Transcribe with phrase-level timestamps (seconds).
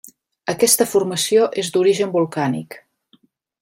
[0.53, 2.83] Aquesta formació és d'origen volcànic.